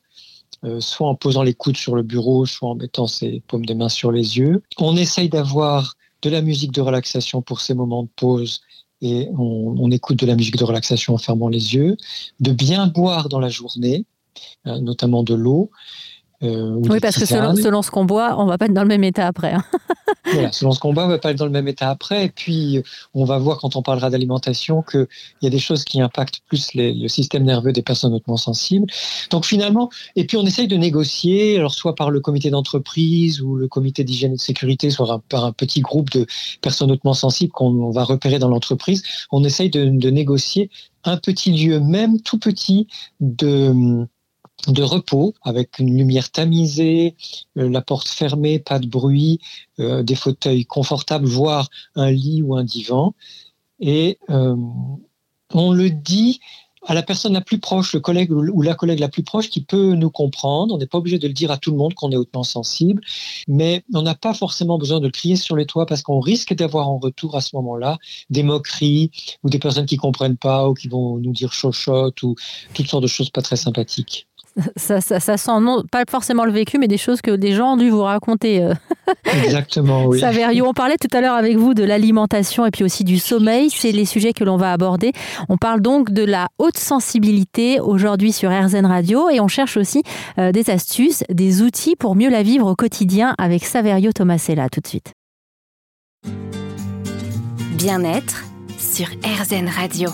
euh, 0.64 0.80
soit 0.80 1.06
en 1.06 1.14
posant 1.14 1.44
les 1.44 1.54
coudes 1.54 1.76
sur 1.76 1.94
le 1.94 2.02
bureau, 2.02 2.46
soit 2.46 2.68
en 2.68 2.74
mettant 2.74 3.06
ses 3.06 3.44
paumes 3.46 3.64
des 3.64 3.76
mains 3.76 3.88
sur 3.88 4.10
les 4.10 4.36
yeux. 4.36 4.60
On 4.78 4.96
essaye 4.96 5.28
d'avoir 5.28 5.94
de 6.22 6.30
la 6.30 6.42
musique 6.42 6.72
de 6.72 6.80
relaxation 6.80 7.42
pour 7.42 7.60
ces 7.60 7.74
moments 7.74 8.02
de 8.02 8.08
pause 8.16 8.62
et 9.02 9.28
on, 9.38 9.88
écoute 9.92 10.18
de 10.18 10.26
la 10.26 10.34
musique 10.34 10.56
de 10.56 10.64
relaxation 10.64 11.14
en 11.14 11.18
fermant 11.18 11.48
les 11.48 11.74
yeux, 11.74 11.96
de 12.40 12.50
bien 12.50 12.88
boire 12.88 13.28
dans 13.28 13.38
la 13.38 13.50
journée, 13.50 14.04
euh, 14.66 14.80
notamment 14.80 15.22
de 15.22 15.34
l'eau, 15.34 15.70
euh, 16.42 16.74
oui, 16.88 17.00
parce 17.00 17.16
que 17.16 17.24
selon, 17.24 17.82
ce 17.82 17.90
qu'on 17.90 18.04
boit, 18.04 18.36
on 18.38 18.46
va 18.46 18.58
pas 18.58 18.66
être 18.66 18.74
dans 18.74 18.82
le 18.82 18.88
même 18.88 19.04
état 19.04 19.26
après. 19.26 19.52
Hein. 19.52 19.64
voilà, 20.32 20.52
selon 20.52 20.72
ce 20.72 20.80
qu'on 20.80 20.92
boit, 20.92 21.04
on 21.04 21.08
va 21.08 21.18
pas 21.18 21.30
être 21.30 21.38
dans 21.38 21.46
le 21.46 21.50
même 21.50 21.68
état 21.68 21.88
après. 21.88 22.26
Et 22.26 22.28
puis, 22.28 22.82
on 23.14 23.24
va 23.24 23.38
voir 23.38 23.58
quand 23.58 23.76
on 23.76 23.82
parlera 23.82 24.10
d'alimentation 24.10 24.82
qu'il 24.82 25.06
y 25.42 25.46
a 25.46 25.50
des 25.50 25.58
choses 25.58 25.84
qui 25.84 26.00
impactent 26.00 26.40
plus 26.46 26.72
le 26.74 27.08
système 27.08 27.44
nerveux 27.44 27.72
des 27.72 27.82
personnes 27.82 28.12
hautement 28.12 28.36
sensibles. 28.36 28.86
Donc 29.30 29.46
finalement, 29.46 29.90
et 30.14 30.26
puis 30.26 30.36
on 30.36 30.44
essaye 30.44 30.68
de 30.68 30.76
négocier, 30.76 31.56
alors 31.56 31.74
soit 31.74 31.94
par 31.94 32.10
le 32.10 32.20
comité 32.20 32.50
d'entreprise 32.50 33.40
ou 33.40 33.56
le 33.56 33.68
comité 33.68 34.04
d'hygiène 34.04 34.32
et 34.32 34.36
de 34.36 34.40
sécurité, 34.40 34.90
soit 34.90 35.22
par 35.28 35.44
un 35.44 35.52
petit 35.52 35.80
groupe 35.80 36.10
de 36.10 36.26
personnes 36.60 36.90
hautement 36.90 37.14
sensibles 37.14 37.52
qu'on 37.52 37.90
va 37.90 38.04
repérer 38.04 38.38
dans 38.38 38.48
l'entreprise. 38.48 39.02
On 39.32 39.42
essaye 39.44 39.70
de, 39.70 39.86
de 39.86 40.10
négocier 40.10 40.70
un 41.04 41.16
petit 41.16 41.52
lieu, 41.52 41.80
même 41.80 42.20
tout 42.20 42.38
petit, 42.38 42.88
de 43.20 44.06
de 44.68 44.82
repos 44.82 45.34
avec 45.42 45.78
une 45.78 45.96
lumière 45.96 46.30
tamisée, 46.30 47.14
euh, 47.56 47.68
la 47.68 47.82
porte 47.82 48.08
fermée, 48.08 48.58
pas 48.58 48.78
de 48.78 48.86
bruit, 48.86 49.40
euh, 49.78 50.02
des 50.02 50.14
fauteuils 50.14 50.64
confortables, 50.64 51.26
voire 51.26 51.68
un 51.94 52.10
lit 52.10 52.42
ou 52.42 52.56
un 52.56 52.64
divan. 52.64 53.14
Et 53.80 54.18
euh, 54.30 54.56
on 55.52 55.72
le 55.72 55.90
dit 55.90 56.40
à 56.86 56.94
la 56.94 57.02
personne 57.02 57.32
la 57.32 57.40
plus 57.40 57.58
proche, 57.58 57.94
le 57.94 58.00
collègue 58.00 58.30
ou 58.30 58.62
la 58.62 58.74
collègue 58.74 59.00
la 59.00 59.08
plus 59.08 59.24
proche 59.24 59.50
qui 59.50 59.60
peut 59.60 59.94
nous 59.94 60.10
comprendre. 60.10 60.74
On 60.74 60.78
n'est 60.78 60.86
pas 60.86 60.98
obligé 60.98 61.18
de 61.18 61.26
le 61.26 61.34
dire 61.34 61.50
à 61.50 61.58
tout 61.58 61.72
le 61.72 61.76
monde 61.76 61.94
qu'on 61.94 62.12
est 62.12 62.16
hautement 62.16 62.44
sensible, 62.44 63.02
mais 63.48 63.82
on 63.92 64.02
n'a 64.02 64.14
pas 64.14 64.34
forcément 64.34 64.78
besoin 64.78 65.00
de 65.00 65.06
le 65.06 65.10
crier 65.10 65.36
sur 65.36 65.56
les 65.56 65.66
toits 65.66 65.86
parce 65.86 66.02
qu'on 66.02 66.20
risque 66.20 66.54
d'avoir 66.54 66.88
en 66.88 66.98
retour 66.98 67.36
à 67.36 67.40
ce 67.40 67.56
moment-là 67.56 67.98
des 68.30 68.44
moqueries 68.44 69.10
ou 69.42 69.50
des 69.50 69.58
personnes 69.58 69.86
qui 69.86 69.96
comprennent 69.96 70.36
pas 70.36 70.68
ou 70.68 70.74
qui 70.74 70.88
vont 70.88 71.18
nous 71.18 71.32
dire 71.32 71.52
chochotte 71.52 72.22
ou 72.22 72.36
toutes 72.72 72.86
sortes 72.86 73.02
de 73.02 73.08
choses 73.08 73.30
pas 73.30 73.42
très 73.42 73.56
sympathiques 73.56 74.28
ça, 74.76 75.00
ça, 75.00 75.36
sent 75.36 75.60
non, 75.60 75.82
pas 75.90 76.04
forcément 76.08 76.44
le 76.44 76.52
vécu, 76.52 76.78
mais 76.78 76.88
des 76.88 76.96
choses 76.96 77.20
que 77.20 77.32
des 77.32 77.52
gens 77.52 77.74
ont 77.74 77.76
dû 77.76 77.90
vous 77.90 78.02
raconter. 78.02 78.62
Euh. 78.62 78.74
Exactement, 79.44 80.06
oui. 80.06 80.20
Saverio, 80.20 80.66
on 80.66 80.72
parlait 80.72 80.96
tout 80.96 81.14
à 81.16 81.20
l'heure 81.20 81.34
avec 81.34 81.56
vous 81.56 81.74
de 81.74 81.84
l'alimentation 81.84 82.64
et 82.66 82.70
puis 82.70 82.84
aussi 82.84 83.04
du 83.04 83.18
sommeil. 83.18 83.70
C'est 83.70 83.92
les 83.92 84.04
sujets 84.04 84.32
que 84.32 84.44
l'on 84.44 84.56
va 84.56 84.72
aborder. 84.72 85.12
On 85.48 85.56
parle 85.56 85.80
donc 85.80 86.10
de 86.10 86.24
la 86.24 86.48
haute 86.58 86.78
sensibilité 86.78 87.80
aujourd'hui 87.80 88.32
sur 88.32 88.50
RZN 88.50 88.86
Radio 88.86 89.28
et 89.30 89.40
on 89.40 89.48
cherche 89.48 89.76
aussi 89.76 90.02
euh, 90.38 90.52
des 90.52 90.70
astuces, 90.70 91.22
des 91.30 91.62
outils 91.62 91.96
pour 91.96 92.16
mieux 92.16 92.30
la 92.30 92.42
vivre 92.42 92.70
au 92.70 92.74
quotidien 92.74 93.34
avec 93.38 93.64
Saverio 93.64 94.12
Tomasella. 94.12 94.68
Tout 94.68 94.80
de 94.80 94.86
suite. 94.86 95.12
Bien-être 97.76 98.44
sur 98.78 99.06
RZN 99.22 99.68
Radio. 99.68 100.10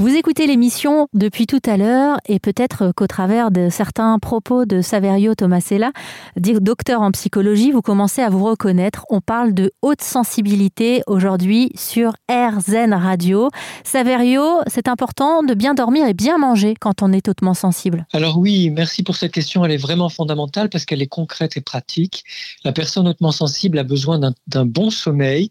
Vous 0.00 0.14
écoutez 0.14 0.46
l'émission 0.46 1.08
depuis 1.12 1.48
tout 1.48 1.60
à 1.66 1.76
l'heure 1.76 2.18
et 2.28 2.38
peut-être 2.38 2.92
qu'au 2.94 3.08
travers 3.08 3.50
de 3.50 3.68
certains 3.68 4.20
propos 4.20 4.64
de 4.64 4.80
Saverio 4.80 5.34
Tomasella, 5.34 5.90
docteur 6.36 7.00
en 7.00 7.10
psychologie, 7.10 7.72
vous 7.72 7.82
commencez 7.82 8.22
à 8.22 8.30
vous 8.30 8.44
reconnaître. 8.44 9.06
On 9.10 9.20
parle 9.20 9.54
de 9.54 9.72
haute 9.82 10.00
sensibilité 10.00 11.02
aujourd'hui 11.08 11.72
sur 11.74 12.12
RZN 12.30 12.94
Radio. 12.94 13.50
Saverio, 13.82 14.60
c'est 14.68 14.86
important 14.86 15.42
de 15.42 15.54
bien 15.54 15.74
dormir 15.74 16.06
et 16.06 16.14
bien 16.14 16.38
manger 16.38 16.76
quand 16.78 17.02
on 17.02 17.12
est 17.12 17.26
hautement 17.26 17.54
sensible. 17.54 18.06
Alors 18.12 18.38
oui, 18.38 18.70
merci 18.70 19.02
pour 19.02 19.16
cette 19.16 19.32
question. 19.32 19.64
Elle 19.64 19.72
est 19.72 19.78
vraiment 19.78 20.10
fondamentale 20.10 20.68
parce 20.68 20.84
qu'elle 20.84 21.02
est 21.02 21.08
concrète 21.08 21.56
et 21.56 21.60
pratique. 21.60 22.22
La 22.62 22.70
personne 22.70 23.08
hautement 23.08 23.32
sensible 23.32 23.76
a 23.80 23.84
besoin 23.84 24.20
d'un 24.20 24.64
bon 24.64 24.90
sommeil 24.90 25.50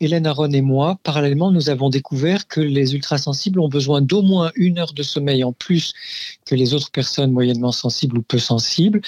Hélène 0.00 0.26
Aron 0.26 0.50
et 0.50 0.62
moi, 0.62 0.98
parallèlement, 1.04 1.52
nous 1.52 1.70
avons 1.70 1.88
découvert 1.88 2.48
que 2.48 2.60
les 2.60 2.94
ultrasensibles 2.94 3.60
ont 3.60 3.68
besoin 3.68 4.00
d'au 4.00 4.22
moins 4.22 4.50
une 4.56 4.78
heure 4.78 4.94
de 4.94 5.02
sommeil 5.02 5.44
en 5.44 5.52
plus 5.52 5.92
que 6.44 6.54
les 6.54 6.74
autres 6.74 6.90
personnes 6.90 7.30
moyennement 7.30 7.72
sensibles 7.72 8.18
ou 8.18 8.22
peu 8.22 8.38
sensibles. 8.38 9.00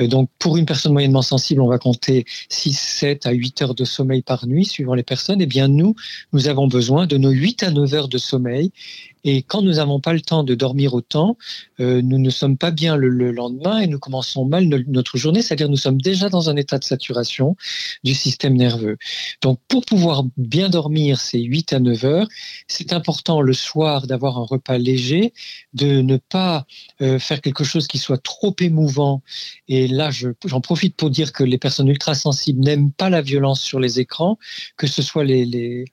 Euh, 0.00 0.06
donc, 0.06 0.30
pour 0.38 0.56
une 0.56 0.64
personne 0.64 0.92
moyennement 0.92 1.22
sensible, 1.22 1.60
on 1.60 1.68
va 1.68 1.78
compter 1.78 2.24
6, 2.48 2.72
7 2.78 3.26
à 3.26 3.32
8 3.32 3.62
heures 3.62 3.74
de 3.74 3.84
sommeil 3.84 4.22
par 4.22 4.46
nuit, 4.46 4.64
suivant 4.64 4.94
les 4.94 5.02
personnes. 5.02 5.42
Eh 5.42 5.46
bien, 5.46 5.68
nous, 5.68 5.94
nous 6.32 6.48
avons 6.48 6.66
besoin 6.66 7.06
de 7.06 7.18
nos 7.18 7.30
8 7.30 7.64
à 7.64 7.70
9 7.70 7.94
heures 7.94 8.08
de 8.08 8.18
sommeil 8.18 8.72
et 9.24 9.42
quand 9.42 9.62
nous 9.62 9.74
n'avons 9.74 10.00
pas 10.00 10.12
le 10.12 10.20
temps 10.20 10.44
de 10.44 10.54
dormir 10.54 10.94
autant, 10.94 11.36
euh, 11.80 12.02
nous 12.02 12.18
ne 12.18 12.30
sommes 12.30 12.56
pas 12.56 12.70
bien 12.70 12.96
le, 12.96 13.08
lendemain 13.30 13.80
et 13.80 13.86
nous 13.86 13.98
commençons 13.98 14.44
mal 14.44 14.64
notre 14.86 15.16
journée, 15.16 15.42
c'est-à-dire 15.42 15.68
nous 15.68 15.76
sommes 15.76 16.00
déjà 16.00 16.28
dans 16.28 16.50
un 16.50 16.56
état 16.56 16.78
de 16.78 16.84
saturation 16.84 17.56
du 18.04 18.14
système 18.14 18.54
nerveux. 18.54 18.96
Donc 19.42 19.60
pour 19.68 19.84
pouvoir 19.84 20.24
bien 20.36 20.68
dormir 20.68 21.20
ces 21.20 21.40
8 21.40 21.72
à 21.72 21.78
9 21.80 22.04
heures, 22.04 22.28
c'est 22.68 22.92
important 22.92 23.40
le 23.40 23.52
soir 23.52 24.06
d'avoir 24.06 24.38
un 24.38 24.44
repas 24.44 24.78
léger, 24.78 25.32
de 25.74 26.00
ne 26.00 26.16
pas 26.16 26.66
euh, 27.00 27.18
faire 27.18 27.40
quelque 27.40 27.64
chose 27.64 27.86
qui 27.86 27.98
soit 27.98 28.22
trop 28.22 28.54
émouvant. 28.60 29.22
Et 29.68 29.88
là, 29.88 30.10
j'en 30.10 30.60
profite 30.60 30.96
pour 30.96 31.10
dire 31.10 31.32
que 31.32 31.44
les 31.44 31.58
personnes 31.58 31.88
ultra 31.88 32.14
sensibles 32.14 32.60
n'aiment 32.60 32.92
pas 32.92 33.10
la 33.10 33.22
violence 33.22 33.60
sur 33.60 33.80
les 33.80 34.00
écrans, 34.00 34.38
que 34.76 34.86
ce 34.86 35.02
soit 35.02 35.24
les, 35.24 35.44
les 35.44 35.84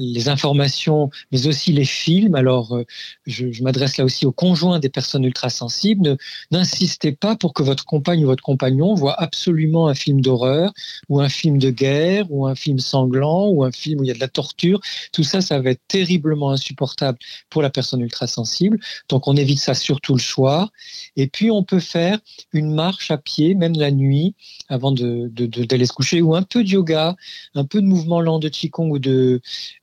les 0.00 0.28
informations, 0.28 1.10
mais 1.30 1.46
aussi 1.46 1.72
les 1.72 1.84
films. 1.84 2.34
Alors, 2.34 2.74
euh, 2.74 2.84
je, 3.26 3.62
m'adresse 3.62 3.98
là 3.98 4.04
aussi 4.04 4.26
aux 4.26 4.32
conjoints 4.32 4.78
des 4.78 4.88
personnes 4.88 5.24
ultra-sensibles. 5.24 6.16
N'insistez 6.50 7.12
pas 7.12 7.36
pour 7.36 7.52
que 7.52 7.62
votre 7.62 7.84
compagne 7.84 8.24
ou 8.24 8.26
votre 8.26 8.42
compagnon 8.42 8.94
voit 8.94 9.20
absolument 9.20 9.88
un 9.88 9.94
film 9.94 10.20
d'horreur 10.20 10.72
ou 11.08 11.20
un 11.20 11.28
film 11.28 11.58
de 11.58 11.70
guerre 11.70 12.26
ou 12.30 12.46
un 12.46 12.54
film 12.54 12.78
sanglant 12.78 13.48
ou 13.48 13.64
un 13.64 13.72
film 13.72 14.00
où 14.00 14.04
il 14.04 14.08
y 14.08 14.10
a 14.10 14.14
de 14.14 14.20
la 14.20 14.28
torture. 14.28 14.80
Tout 15.12 15.24
ça, 15.24 15.40
ça 15.40 15.60
va 15.60 15.70
être 15.70 15.82
terriblement 15.86 16.50
insupportable 16.50 17.18
pour 17.50 17.62
la 17.62 17.70
personne 17.70 18.00
ultra-sensible. 18.00 18.78
Donc, 19.08 19.28
on 19.28 19.36
évite 19.36 19.60
ça 19.60 19.74
surtout 19.74 20.14
le 20.14 20.20
soir. 20.20 20.70
Et 21.16 21.26
puis, 21.26 21.50
on 21.50 21.62
peut 21.62 21.80
faire 21.80 22.18
une 22.52 22.74
marche 22.74 23.10
à 23.10 23.18
pied, 23.18 23.54
même 23.54 23.74
la 23.76 23.90
nuit, 23.90 24.34
avant 24.68 24.92
d'aller 24.92 25.28
de, 25.28 25.84
se 25.84 25.92
coucher, 25.92 26.22
ou 26.22 26.34
un 26.34 26.42
peu 26.42 26.64
de 26.64 26.68
yoga, 26.68 27.16
un 27.54 27.64
peu 27.64 27.80
de 27.82 27.86
mouvement 27.86 28.20
lent 28.20 28.38
de 28.38 28.48
Qigong 28.48 28.90
ou 28.90 28.98
de, 28.98 29.40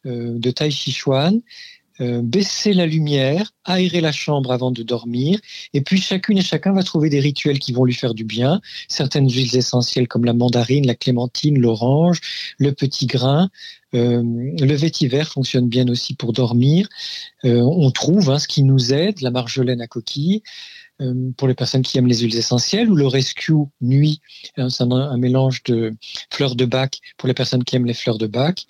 de 0.07 0.51
Tai 0.51 0.71
Chi 0.71 0.91
euh, 1.99 2.21
baisser 2.21 2.73
la 2.73 2.85
lumière, 2.85 3.53
aérer 3.65 4.01
la 4.01 4.11
chambre 4.11 4.51
avant 4.51 4.69
de 4.69 4.83
dormir, 4.83 5.39
et 5.73 5.81
puis 5.81 5.99
chacune 5.99 6.37
et 6.37 6.43
chacun 6.43 6.71
va 6.71 6.83
trouver 6.83 7.09
des 7.09 7.19
rituels 7.19 7.57
qui 7.57 7.73
vont 7.73 7.85
lui 7.85 7.95
faire 7.95 8.13
du 8.13 8.23
bien. 8.23 8.61
Certaines 8.87 9.27
huiles 9.27 9.55
essentielles 9.55 10.07
comme 10.07 10.23
la 10.23 10.33
mandarine, 10.33 10.85
la 10.85 10.93
clémentine, 10.93 11.57
l'orange, 11.57 12.21
le 12.59 12.71
petit 12.71 13.07
grain. 13.07 13.49
Euh, 13.95 14.21
le 14.23 14.75
vétiver 14.75 15.23
fonctionne 15.23 15.69
bien 15.69 15.87
aussi 15.87 16.13
pour 16.13 16.33
dormir. 16.33 16.87
on 17.43 17.89
trouve 17.89 18.29
hein, 18.29 18.37
ce 18.37 18.47
qui 18.47 18.61
nous 18.61 18.93
aide, 18.93 19.21
la 19.21 19.31
marjolaine 19.31 19.81
à 19.81 19.87
coquille 19.87 20.43
pour 21.37 21.47
les 21.47 21.53
personnes 21.53 21.83
qui 21.83 21.97
aiment 21.99 22.07
les 22.07 22.19
huiles 22.19 22.37
essentielles, 22.37 22.89
ou 22.89 22.95
le 22.95 23.05
rescue 23.05 23.53
nuit, 23.81 24.19
c'est 24.55 24.81
un, 24.81 24.91
un, 24.91 25.17
mélange 25.17 25.61
de 25.63 25.93
fleurs 26.31 26.55
de 26.55 26.65
bac 26.65 26.99
pour 27.17 27.27
les 27.27 27.35
personnes 27.35 27.63
qui 27.63 27.75
aiment 27.75 27.85
les 27.85 27.93
fleurs 27.93 28.17
de 28.17 28.25
bac 28.25 28.65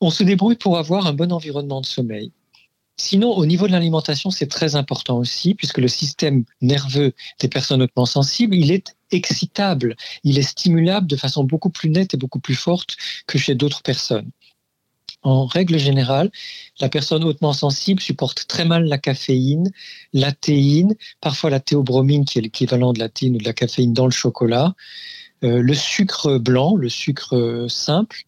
on 0.00 0.10
se 0.10 0.22
débrouille 0.22 0.56
pour 0.56 0.78
avoir 0.78 1.06
un 1.06 1.12
bon 1.12 1.32
environnement 1.32 1.80
de 1.80 1.86
sommeil. 1.86 2.32
Sinon, 2.96 3.30
au 3.30 3.46
niveau 3.46 3.66
de 3.66 3.72
l'alimentation, 3.72 4.30
c'est 4.30 4.46
très 4.46 4.76
important 4.76 5.16
aussi, 5.16 5.54
puisque 5.54 5.78
le 5.78 5.88
système 5.88 6.44
nerveux 6.60 7.14
des 7.38 7.48
personnes 7.48 7.80
hautement 7.80 8.04
sensibles, 8.04 8.54
il 8.54 8.70
est 8.70 8.94
excitable, 9.10 9.96
il 10.22 10.38
est 10.38 10.42
stimulable 10.42 11.06
de 11.06 11.16
façon 11.16 11.44
beaucoup 11.44 11.70
plus 11.70 11.88
nette 11.88 12.12
et 12.12 12.18
beaucoup 12.18 12.40
plus 12.40 12.54
forte 12.54 12.96
que 13.26 13.38
chez 13.38 13.54
d'autres 13.54 13.82
personnes. 13.82 14.30
En 15.22 15.46
règle 15.46 15.78
générale, 15.78 16.30
la 16.78 16.88
personne 16.90 17.24
hautement 17.24 17.52
sensible 17.54 18.00
supporte 18.00 18.46
très 18.46 18.66
mal 18.66 18.84
la 18.84 18.98
caféine, 18.98 19.70
la 20.12 20.32
théine, 20.32 20.94
parfois 21.20 21.50
la 21.50 21.60
théobromine 21.60 22.24
qui 22.24 22.38
est 22.38 22.42
l'équivalent 22.42 22.92
de 22.92 22.98
la 22.98 23.08
théine 23.08 23.36
ou 23.36 23.38
de 23.38 23.44
la 23.44 23.52
caféine 23.52 23.94
dans 23.94 24.06
le 24.06 24.12
chocolat, 24.12 24.74
euh, 25.42 25.62
le 25.62 25.74
sucre 25.74 26.38
blanc, 26.38 26.76
le 26.76 26.88
sucre 26.88 27.66
simple, 27.68 28.24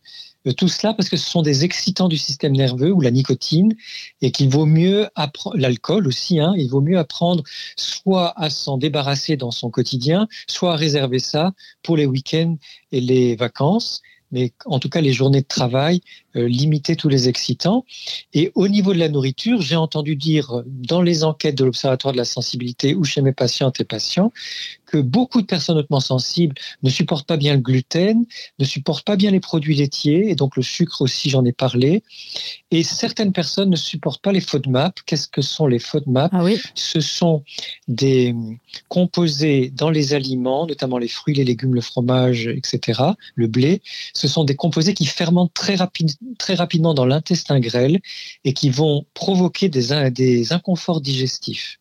tout 0.51 0.69
cela 0.69 0.93
parce 0.95 1.09
que 1.09 1.17
ce 1.17 1.29
sont 1.29 1.43
des 1.43 1.65
excitants 1.65 2.09
du 2.09 2.17
système 2.17 2.53
nerveux 2.53 2.91
ou 2.91 3.01
la 3.01 3.11
nicotine 3.11 3.77
et 4.21 4.33
qu'il 4.33 4.49
vaut 4.49 4.67
mieux 4.67 5.09
apprendre 5.15 5.57
l'alcool 5.57 6.09
aussi 6.09 6.41
hein, 6.41 6.53
il 6.57 6.69
vaut 6.69 6.81
mieux 6.81 6.99
apprendre 6.99 7.45
soit 7.77 8.33
à 8.37 8.51
s'en 8.51 8.77
débarrasser 8.77 9.37
dans 9.37 9.53
son 9.53 9.71
quotidien 9.71 10.27
soit 10.49 10.73
à 10.73 10.77
réserver 10.77 11.21
ça 11.21 11.53
pour 11.83 11.97
les 11.97 12.07
week-ends 12.07 12.57
et 12.91 13.01
les 13.01 13.37
vacances 13.37 14.03
mais 14.33 14.53
en 14.65 14.81
tout 14.81 14.89
cas 14.89 15.01
les 15.01 15.13
journées 15.13 15.43
de 15.43 15.47
travail, 15.47 16.01
euh, 16.37 16.49
limiter 16.49 16.97
tous 16.97 17.09
les 17.09 17.29
excitants. 17.29 17.85
Et 18.33 18.51
au 18.55 18.67
niveau 18.67 18.95
de 18.95 18.99
la 18.99 19.09
nourriture, 19.09 19.61
j'ai 19.61 19.77
entendu 19.77 20.17
dire 20.17 20.63
dans 20.67 21.03
les 21.03 21.23
enquêtes 21.23 21.55
de 21.55 21.65
l'Observatoire 21.65 22.13
de 22.13 22.19
la 22.19 22.25
sensibilité 22.25 22.95
ou 22.95 23.05
chez 23.05 23.21
mes 23.21 23.33
patientes 23.33 23.81
et 23.81 23.85
patients 23.85 24.33
que 24.93 24.99
beaucoup 24.99 25.41
de 25.41 25.47
personnes 25.47 25.79
hautement 25.79 26.01
sensibles 26.01 26.55
ne 26.83 26.91
supportent 26.91 27.27
pas 27.27 27.39
bien 27.39 27.55
le 27.55 27.61
gluten, 27.61 28.27
ne 28.59 28.65
supportent 28.65 29.07
pas 29.07 29.17
bien 29.17 29.31
les 29.31 29.41
produits 29.41 29.75
laitiers, 29.75 30.31
et 30.31 30.35
donc 30.35 30.55
le 30.55 30.63
sucre 30.63 31.01
aussi, 31.01 31.31
j'en 31.31 31.45
ai 31.47 31.53
parlé. 31.53 32.03
Et 32.71 32.83
certaines 32.83 33.33
personnes 33.33 33.71
ne 33.71 33.77
supportent 33.77 34.21
pas 34.21 34.33
les 34.33 34.43
FODMAP. 34.43 35.01
Qu'est-ce 35.07 35.29
que 35.29 35.41
sont 35.41 35.67
les 35.67 35.79
FODMAP 35.79 36.31
ah 36.35 36.45
oui. 36.45 36.61
Ce 36.75 37.01
sont 37.01 37.43
des 37.89 38.35
composés 38.89 39.71
dans 39.71 39.89
les 39.89 40.13
aliments, 40.13 40.67
notamment 40.67 40.99
les 40.99 41.09
fruits, 41.09 41.35
les 41.35 41.45
légumes, 41.45 41.75
le 41.75 41.81
fromage, 41.81 42.47
etc., 42.47 43.01
le 43.35 43.47
blé. 43.47 43.81
Ce 44.13 44.29
sont 44.29 44.45
des 44.45 44.57
composés 44.57 44.93
qui 44.93 45.07
fermentent 45.07 45.55
très, 45.55 45.75
rapide, 45.75 46.11
très 46.39 46.55
rapidement 46.55 46.93
dans 46.93 47.07
l'intestin 47.07 47.61
grêle 47.61 48.01
et 48.45 48.53
qui 48.53 48.69
vont 48.69 49.07
provoquer 49.15 49.71
des, 49.71 50.11
des 50.11 50.53
inconforts 50.53 51.01
digestifs. 51.01 51.79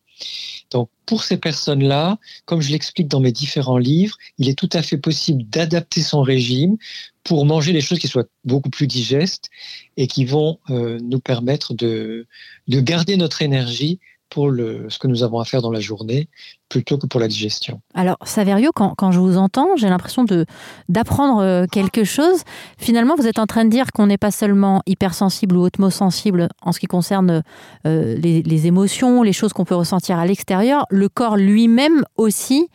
Donc, 0.72 0.90
pour 1.06 1.24
ces 1.24 1.38
personnes-là, 1.38 2.18
comme 2.46 2.62
je 2.62 2.72
l'explique 2.72 3.08
dans 3.08 3.20
mes 3.20 3.32
différents 3.32 3.78
livres, 3.78 4.16
il 4.38 4.48
est 4.50 4.58
tout 4.58 4.70
à 4.74 4.82
fait 4.82 4.98
possible 4.98 5.44
d'adapter 5.44 6.02
son 6.02 6.22
régime 6.22 6.78
pour 7.24 7.46
manger 7.46 7.74
des 7.74 7.82
choses 7.82 8.00
qui 8.00 8.08
soient 8.08 8.28
beaucoup 8.46 8.70
plus 8.70 8.88
digestes 8.88 9.50
et 9.98 10.08
qui 10.08 10.26
vont 10.26 10.60
euh, 10.70 11.00
nous 11.04 11.20
permettre 11.20 11.74
de, 11.74 12.28
de 12.68 12.80
garder 12.80 13.18
notre 13.18 13.42
énergie 13.42 14.00
pour 14.32 14.50
le, 14.50 14.90
ce 14.90 14.98
que 14.98 15.08
nous 15.08 15.24
avons 15.24 15.40
à 15.40 15.46
faire 15.46 15.62
dans 15.62 15.72
la 15.72 15.82
journée 15.82 16.28
plutôt 16.70 16.98
que 16.98 17.06
pour 17.06 17.20
la 17.20 17.28
digestion. 17.28 17.82
Alors, 17.94 18.18
Saverio, 18.24 18.72
quand, 18.74 18.96
quand 18.96 19.12
je 19.12 19.20
vous 19.20 19.38
entends, 19.38 19.76
j'ai 19.76 19.90
l'impression 19.90 20.24
de 20.24 20.46
d'apprendre 20.90 21.42
euh, 21.42 21.66
quelque 21.72 22.04
chose. 22.04 22.42
Finalement, 22.78 23.16
vous 23.16 23.28
êtes 23.28 23.40
en 23.40 23.46
train 23.46 23.66
de 23.66 23.70
dire 23.70 23.92
qu'on 23.94 24.08
n'est 24.08 24.18
pas 24.18 24.32
seulement 24.32 24.82
hypersensible 24.88 25.58
ou 25.58 25.62
hautement 25.62 25.90
sensible 25.90 26.48
en 26.62 26.72
ce 26.72 26.80
qui 26.80 26.88
concerne 26.88 27.44
euh, 27.86 28.16
les, 28.16 28.42
les, 28.42 28.68
émotions, 28.68 29.22
les 29.22 29.34
choses 29.34 29.54
qu'on 29.54 29.66
peut 29.66 29.76
ressentir 29.76 30.18
à 30.18 30.26
l'extérieur. 30.26 30.86
Le 30.90 31.10
corps 31.10 31.36
lui-même 31.36 32.06
aussi 32.16 32.70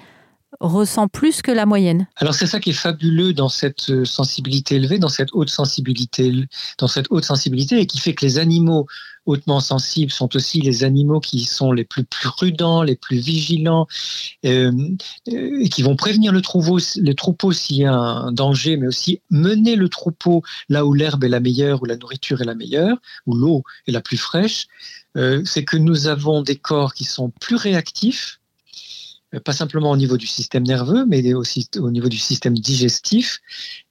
ressent 0.60 1.08
plus 1.08 1.42
que 1.42 1.50
la 1.50 1.66
moyenne. 1.66 2.06
Alors 2.16 2.34
c'est 2.34 2.46
ça 2.46 2.60
qui 2.60 2.70
est 2.70 2.74
fabuleux 2.74 3.32
dans 3.32 3.48
cette 3.48 3.90
euh, 3.90 4.04
sensibilité 4.04 4.76
élevée, 4.76 4.98
dans 4.98 5.08
cette 5.08 5.28
haute 5.32 5.50
sensibilité, 5.50 6.32
dans 6.78 6.88
cette 6.88 7.06
haute 7.10 7.24
sensibilité, 7.24 7.80
et 7.80 7.86
qui 7.86 7.98
fait 7.98 8.14
que 8.14 8.24
les 8.24 8.38
animaux 8.38 8.86
hautement 9.26 9.60
sensibles 9.60 10.12
sont 10.12 10.34
aussi 10.36 10.60
les 10.60 10.84
animaux 10.84 11.20
qui 11.20 11.44
sont 11.44 11.72
les 11.72 11.84
plus 11.84 12.04
prudents, 12.04 12.82
les 12.82 12.96
plus 12.96 13.18
vigilants, 13.18 13.86
euh, 14.44 14.72
euh, 15.28 15.60
et 15.60 15.68
qui 15.68 15.82
vont 15.82 15.96
prévenir 15.96 16.32
le 16.32 16.40
troupeau, 16.40 16.78
le 16.96 17.12
troupeau 17.14 17.52
s'il 17.52 17.78
y 17.78 17.84
a 17.84 17.92
un 17.92 18.32
danger, 18.32 18.76
mais 18.76 18.86
aussi 18.86 19.20
mener 19.30 19.76
le 19.76 19.88
troupeau 19.88 20.42
là 20.68 20.86
où 20.86 20.94
l'herbe 20.94 21.24
est 21.24 21.28
la 21.28 21.40
meilleure, 21.40 21.82
où 21.82 21.84
la 21.84 21.96
nourriture 21.96 22.40
est 22.40 22.46
la 22.46 22.54
meilleure, 22.54 22.96
où 23.26 23.34
l'eau 23.34 23.64
est 23.86 23.92
la 23.92 24.00
plus 24.00 24.16
fraîche. 24.16 24.68
c'est 25.44 25.64
que 25.64 25.78
nous 25.78 26.08
avons 26.08 26.42
des 26.42 26.56
corps 26.56 26.92
qui 26.92 27.04
sont 27.04 27.30
plus 27.40 27.56
réactifs, 27.56 28.38
pas 29.44 29.54
simplement 29.54 29.90
au 29.90 29.96
niveau 29.96 30.18
du 30.18 30.26
système 30.26 30.62
nerveux, 30.62 31.06
mais 31.06 31.32
aussi 31.32 31.68
au 31.78 31.90
niveau 31.90 32.08
du 32.08 32.18
système 32.18 32.56
digestif, 32.58 33.40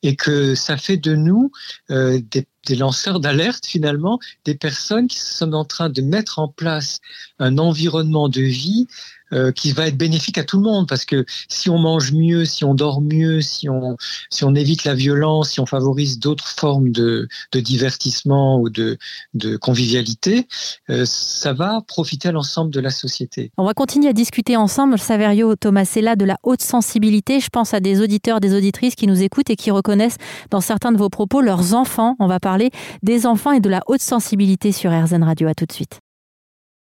et 0.03 0.15
que 0.15 0.53
ça 0.53 0.77
fait 0.77 0.97
de 0.97 1.15
nous 1.15 1.51
des 1.89 2.47
des 2.65 2.75
lanceurs 2.75 3.19
d'alerte 3.19 3.65
finalement, 3.65 4.19
des 4.43 4.55
personnes 4.55 5.07
qui 5.07 5.19
sont 5.19 5.53
en 5.53 5.65
train 5.65 5.89
de 5.89 6.01
mettre 6.01 6.39
en 6.39 6.47
place 6.47 6.99
un 7.39 7.57
environnement 7.57 8.29
de 8.29 8.41
vie 8.41 8.87
euh, 9.33 9.51
qui 9.51 9.71
va 9.71 9.87
être 9.87 9.97
bénéfique 9.97 10.37
à 10.37 10.43
tout 10.43 10.57
le 10.57 10.63
monde 10.63 10.87
parce 10.87 11.05
que 11.05 11.25
si 11.49 11.69
on 11.69 11.79
mange 11.79 12.11
mieux, 12.11 12.45
si 12.45 12.63
on 12.63 12.73
dort 12.73 13.01
mieux, 13.01 13.41
si 13.41 13.69
on, 13.69 13.97
si 14.29 14.43
on 14.43 14.53
évite 14.55 14.83
la 14.83 14.93
violence, 14.93 15.51
si 15.51 15.59
on 15.59 15.65
favorise 15.65 16.19
d'autres 16.19 16.47
formes 16.47 16.91
de, 16.91 17.27
de, 17.51 17.59
divertissement 17.59 18.59
ou 18.59 18.69
de, 18.69 18.97
de 19.33 19.57
convivialité, 19.57 20.47
euh, 20.89 21.05
ça 21.05 21.53
va 21.53 21.81
profiter 21.87 22.29
à 22.29 22.31
l'ensemble 22.31 22.71
de 22.71 22.79
la 22.79 22.91
société. 22.91 23.51
On 23.57 23.65
va 23.65 23.73
continuer 23.73 24.09
à 24.09 24.13
discuter 24.13 24.55
ensemble, 24.55 24.99
Saverio 24.99 25.55
Thomas 25.55 25.85
là 26.01 26.15
de 26.15 26.25
la 26.25 26.37
haute 26.43 26.61
sensibilité. 26.61 27.39
Je 27.39 27.49
pense 27.49 27.73
à 27.73 27.79
des 27.79 28.01
auditeurs, 28.01 28.39
des 28.39 28.53
auditrices 28.55 28.95
qui 28.95 29.07
nous 29.07 29.21
écoutent 29.21 29.49
et 29.49 29.55
qui 29.55 29.71
reconnaissent 29.71 30.17
dans 30.51 30.61
certains 30.61 30.91
de 30.91 30.97
vos 30.97 31.09
propos 31.09 31.41
leurs 31.41 31.73
enfants. 31.73 32.15
On 32.19 32.27
va 32.27 32.39
parler 32.39 32.71
des 33.03 33.25
enfants 33.25 33.51
et 33.51 33.59
de 33.59 33.69
la 33.69 33.81
haute 33.87 34.01
sensibilité 34.01 34.71
sur 34.71 34.91
RZN 34.91 35.23
Radio. 35.23 35.47
À 35.47 35.53
tout 35.53 35.65
de 35.65 35.71
suite. 35.71 36.04